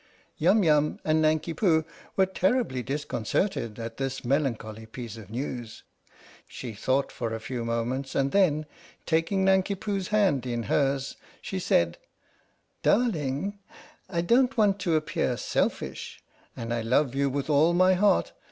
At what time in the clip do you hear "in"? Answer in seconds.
10.47-10.63